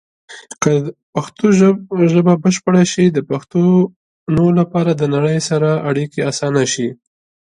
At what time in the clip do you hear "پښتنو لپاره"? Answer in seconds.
3.29-4.91